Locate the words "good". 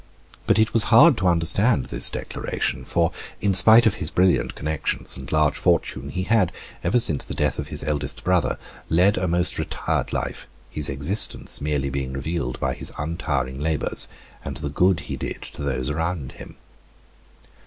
14.69-15.01